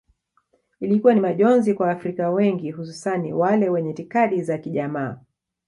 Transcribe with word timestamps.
Ilikuwa 0.79 1.13
ni 1.13 1.19
majonzi 1.21 1.73
kwa 1.73 1.87
waafrika 1.87 2.29
wengi 2.29 2.71
hususani 2.71 3.33
wale 3.33 3.69
wenye 3.69 3.89
itikadi 3.89 4.41
za 4.43 4.57
kijamaa 4.57 5.17